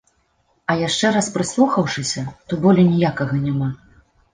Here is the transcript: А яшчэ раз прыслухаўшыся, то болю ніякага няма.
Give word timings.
А 0.71 0.77
яшчэ 0.87 1.11
раз 1.19 1.29
прыслухаўшыся, 1.37 2.27
то 2.49 2.53
болю 2.67 2.91
ніякага 2.93 3.35
няма. 3.49 3.75